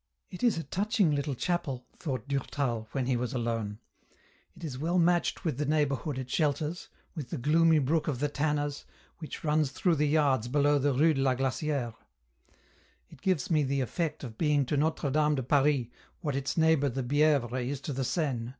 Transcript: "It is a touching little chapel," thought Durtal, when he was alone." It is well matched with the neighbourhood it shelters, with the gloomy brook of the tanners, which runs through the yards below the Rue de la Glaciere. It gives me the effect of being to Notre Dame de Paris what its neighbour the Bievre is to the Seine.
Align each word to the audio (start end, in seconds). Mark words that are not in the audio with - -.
"It 0.30 0.44
is 0.44 0.56
a 0.58 0.62
touching 0.62 1.10
little 1.10 1.34
chapel," 1.34 1.88
thought 1.98 2.28
Durtal, 2.28 2.86
when 2.92 3.06
he 3.06 3.16
was 3.16 3.34
alone." 3.34 3.80
It 4.56 4.62
is 4.62 4.78
well 4.78 4.96
matched 4.96 5.44
with 5.44 5.58
the 5.58 5.66
neighbourhood 5.66 6.18
it 6.18 6.30
shelters, 6.30 6.88
with 7.16 7.30
the 7.30 7.36
gloomy 7.36 7.80
brook 7.80 8.06
of 8.06 8.20
the 8.20 8.28
tanners, 8.28 8.84
which 9.18 9.42
runs 9.42 9.72
through 9.72 9.96
the 9.96 10.06
yards 10.06 10.46
below 10.46 10.78
the 10.78 10.92
Rue 10.92 11.14
de 11.14 11.20
la 11.20 11.34
Glaciere. 11.34 11.94
It 13.08 13.20
gives 13.20 13.50
me 13.50 13.64
the 13.64 13.80
effect 13.80 14.22
of 14.22 14.38
being 14.38 14.66
to 14.66 14.76
Notre 14.76 15.10
Dame 15.10 15.34
de 15.34 15.42
Paris 15.42 15.86
what 16.20 16.36
its 16.36 16.56
neighbour 16.56 16.88
the 16.88 17.02
Bievre 17.02 17.58
is 17.60 17.80
to 17.80 17.92
the 17.92 18.04
Seine. 18.04 18.54